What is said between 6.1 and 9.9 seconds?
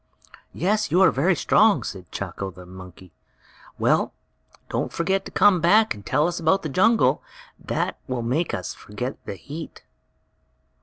us about the jungle. That will make us forget the heat."